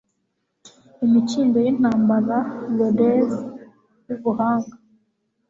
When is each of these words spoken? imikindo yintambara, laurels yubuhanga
imikindo 1.05 1.57
yintambara, 1.65 2.37
laurels 2.77 3.33
yubuhanga 4.07 4.75